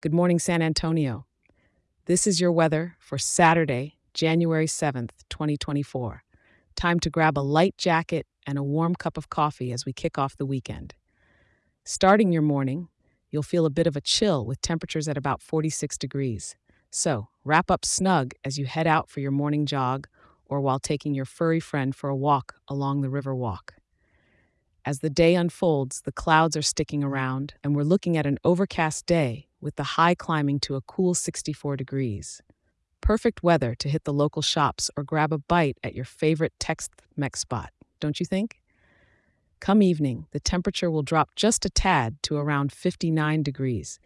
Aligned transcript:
Good 0.00 0.14
morning, 0.14 0.38
San 0.38 0.62
Antonio. 0.62 1.26
This 2.04 2.28
is 2.28 2.40
your 2.40 2.52
weather 2.52 2.94
for 3.00 3.18
Saturday, 3.18 3.96
January 4.14 4.66
7th, 4.66 5.10
2024. 5.28 6.22
Time 6.76 7.00
to 7.00 7.10
grab 7.10 7.36
a 7.36 7.40
light 7.40 7.76
jacket 7.76 8.24
and 8.46 8.56
a 8.56 8.62
warm 8.62 8.94
cup 8.94 9.16
of 9.16 9.28
coffee 9.28 9.72
as 9.72 9.84
we 9.84 9.92
kick 9.92 10.16
off 10.16 10.36
the 10.36 10.46
weekend. 10.46 10.94
Starting 11.84 12.30
your 12.30 12.42
morning, 12.42 12.86
you'll 13.32 13.42
feel 13.42 13.66
a 13.66 13.70
bit 13.70 13.88
of 13.88 13.96
a 13.96 14.00
chill 14.00 14.46
with 14.46 14.60
temperatures 14.60 15.08
at 15.08 15.16
about 15.16 15.42
46 15.42 15.98
degrees. 15.98 16.54
So, 16.92 17.26
wrap 17.42 17.68
up 17.68 17.84
snug 17.84 18.34
as 18.44 18.56
you 18.56 18.66
head 18.66 18.86
out 18.86 19.10
for 19.10 19.18
your 19.18 19.32
morning 19.32 19.66
jog 19.66 20.06
or 20.46 20.60
while 20.60 20.78
taking 20.78 21.12
your 21.12 21.24
furry 21.24 21.58
friend 21.58 21.92
for 21.92 22.08
a 22.08 22.14
walk 22.14 22.54
along 22.68 23.00
the 23.00 23.10
river 23.10 23.34
walk. 23.34 23.74
As 24.84 25.00
the 25.00 25.10
day 25.10 25.34
unfolds, 25.34 26.02
the 26.02 26.12
clouds 26.12 26.56
are 26.56 26.62
sticking 26.62 27.02
around, 27.02 27.54
and 27.64 27.74
we're 27.74 27.82
looking 27.82 28.16
at 28.16 28.26
an 28.26 28.38
overcast 28.44 29.04
day 29.04 29.47
with 29.60 29.76
the 29.76 29.98
high 29.98 30.14
climbing 30.14 30.60
to 30.60 30.76
a 30.76 30.80
cool 30.80 31.14
64 31.14 31.76
degrees. 31.76 32.40
Perfect 33.00 33.42
weather 33.42 33.74
to 33.76 33.88
hit 33.88 34.04
the 34.04 34.12
local 34.12 34.42
shops 34.42 34.90
or 34.96 35.04
grab 35.04 35.32
a 35.32 35.38
bite 35.38 35.78
at 35.82 35.94
your 35.94 36.04
favorite 36.04 36.52
Tex 36.58 36.88
Mex 37.16 37.40
spot, 37.40 37.70
don't 38.00 38.20
you 38.20 38.26
think? 38.26 38.60
Come 39.60 39.82
evening, 39.82 40.26
the 40.30 40.40
temperature 40.40 40.90
will 40.90 41.02
drop 41.02 41.30
just 41.34 41.64
a 41.64 41.70
tad 41.70 42.16
to 42.24 42.36
around 42.36 42.72
59 42.72 43.42
degrees. 43.42 43.98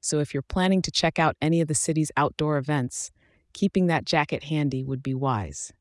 So 0.00 0.20
if 0.20 0.32
you're 0.32 0.42
planning 0.42 0.82
to 0.82 0.90
check 0.90 1.18
out 1.18 1.36
any 1.40 1.60
of 1.60 1.68
the 1.68 1.74
city's 1.74 2.12
outdoor 2.16 2.58
events, 2.58 3.10
keeping 3.52 3.86
that 3.86 4.04
jacket 4.04 4.44
handy 4.44 4.84
would 4.84 5.02
be 5.02 5.14
wise. 5.14 5.72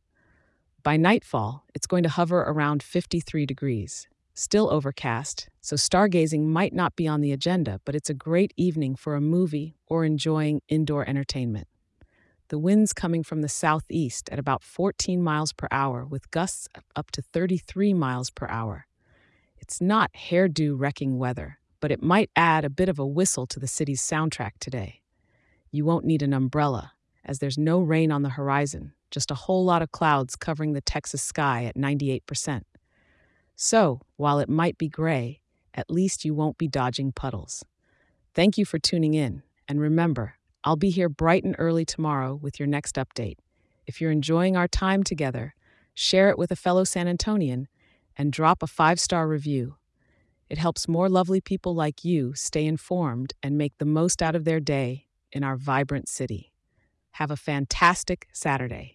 By 0.83 0.95
nightfall, 0.95 1.65
it's 1.75 1.87
going 1.87 2.03
to 2.03 2.09
hover 2.09 2.39
around 2.41 2.81
53 2.81 3.45
degrees. 3.45 4.07
Still 4.39 4.69
overcast, 4.69 5.49
so 5.61 5.75
stargazing 5.75 6.43
might 6.43 6.71
not 6.71 6.95
be 6.95 7.07
on 7.07 7.21
the 7.21 7.31
agenda, 7.31 7.81
but 7.85 7.95
it's 7.95 8.11
a 8.11 8.13
great 8.13 8.53
evening 8.55 8.95
for 8.95 9.15
a 9.15 9.19
movie 9.19 9.77
or 9.87 10.05
enjoying 10.05 10.61
indoor 10.69 11.09
entertainment. 11.09 11.67
The 12.49 12.59
wind's 12.59 12.93
coming 12.93 13.23
from 13.23 13.41
the 13.41 13.49
southeast 13.49 14.29
at 14.29 14.37
about 14.37 14.61
14 14.61 15.23
miles 15.23 15.53
per 15.53 15.67
hour, 15.71 16.05
with 16.05 16.29
gusts 16.29 16.67
up 16.95 17.09
to 17.13 17.23
33 17.23 17.95
miles 17.95 18.29
per 18.29 18.45
hour. 18.47 18.85
It's 19.57 19.81
not 19.81 20.13
hairdo 20.13 20.75
wrecking 20.77 21.17
weather, 21.17 21.57
but 21.79 21.91
it 21.91 22.03
might 22.03 22.29
add 22.35 22.63
a 22.63 22.69
bit 22.69 22.89
of 22.89 22.99
a 22.99 23.07
whistle 23.07 23.47
to 23.47 23.59
the 23.59 23.65
city's 23.65 24.03
soundtrack 24.03 24.51
today. 24.59 25.01
You 25.71 25.83
won't 25.83 26.05
need 26.05 26.21
an 26.21 26.35
umbrella, 26.35 26.91
as 27.25 27.39
there's 27.39 27.57
no 27.57 27.79
rain 27.79 28.11
on 28.11 28.21
the 28.21 28.29
horizon, 28.37 28.93
just 29.09 29.31
a 29.31 29.41
whole 29.49 29.65
lot 29.65 29.81
of 29.81 29.91
clouds 29.91 30.35
covering 30.35 30.73
the 30.73 30.81
Texas 30.81 31.23
sky 31.23 31.63
at 31.63 31.75
98%. 31.75 32.61
So, 33.59 34.01
while 34.17 34.37
it 34.37 34.49
might 34.49 34.77
be 34.77 34.87
gray, 34.87 35.41
at 35.73 35.89
least 35.89 36.23
you 36.23 36.35
won't 36.35 36.59
be 36.59 36.67
dodging 36.67 37.11
puddles. 37.11 37.65
Thank 38.35 38.55
you 38.55 38.65
for 38.65 38.77
tuning 38.77 39.15
in, 39.15 39.41
and 39.67 39.81
remember, 39.81 40.35
I'll 40.63 40.75
be 40.75 40.91
here 40.91 41.09
bright 41.09 41.43
and 41.43 41.55
early 41.57 41.83
tomorrow 41.83 42.35
with 42.35 42.59
your 42.59 42.67
next 42.67 42.97
update. 42.97 43.37
If 43.87 43.99
you're 43.99 44.11
enjoying 44.11 44.55
our 44.55 44.67
time 44.67 45.01
together, 45.01 45.55
share 45.95 46.29
it 46.29 46.37
with 46.37 46.51
a 46.51 46.55
fellow 46.55 46.83
San 46.83 47.07
Antonian 47.07 47.65
and 48.15 48.31
drop 48.31 48.61
a 48.61 48.67
five 48.67 48.99
star 48.99 49.27
review. 49.27 49.77
It 50.51 50.59
helps 50.59 50.87
more 50.87 51.09
lovely 51.09 51.41
people 51.41 51.73
like 51.73 52.05
you 52.05 52.35
stay 52.35 52.65
informed 52.65 53.33
and 53.41 53.57
make 53.57 53.75
the 53.79 53.85
most 53.85 54.21
out 54.21 54.35
of 54.35 54.45
their 54.45 54.59
day 54.59 55.07
in 55.31 55.43
our 55.43 55.57
vibrant 55.57 56.09
city. 56.09 56.53
Have 57.13 57.31
a 57.31 57.35
fantastic 57.35 58.27
Saturday. 58.31 58.93